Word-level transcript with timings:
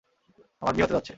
আমার 0.61 0.73
বিয়ে 0.75 0.85
হতে 0.85 0.95
যাচ্ছে! 0.95 1.09